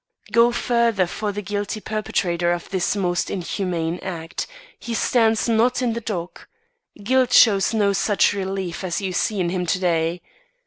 "Go 0.31 0.51
further 0.51 1.05
for 1.05 1.31
the 1.31 1.43
guilty 1.43 1.79
perpetrator 1.79 2.51
of 2.53 2.67
this 2.71 2.95
most 2.95 3.29
inhuman 3.29 3.99
act; 3.99 4.47
he 4.79 4.95
stands 4.95 5.47
not 5.47 5.83
in 5.83 5.93
the 5.93 6.01
dock. 6.01 6.47
Guilt 7.03 7.31
shows 7.31 7.71
no 7.71 7.93
such 7.93 8.33
relief 8.33 8.83
as 8.83 8.99
you 8.99 9.13
see 9.13 9.39
in 9.39 9.49
him 9.49 9.67
to 9.67 9.77
day. 9.79 10.23